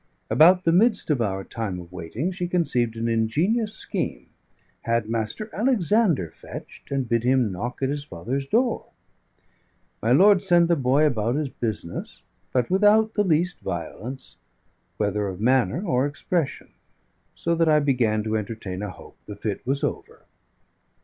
[0.31, 4.29] About the midst of our time of waiting, she conceived an ingenious scheme,
[4.81, 5.53] had Mr.
[5.53, 8.87] Alexander fetched, and bid him knock at his father's door.
[10.01, 14.37] My lord sent the boy about his business, but without the least violence,
[14.97, 16.69] whether of manner or expression;
[17.35, 20.23] so that I began to entertain a hope the fit was over.